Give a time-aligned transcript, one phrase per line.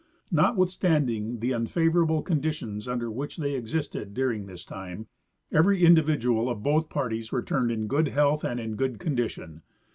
[0.31, 5.05] Notwithstanding the unfavorable con ditions under which they existed during this time,
[5.51, 9.61] every indi vidual of both parties returned in good health and in good con dition.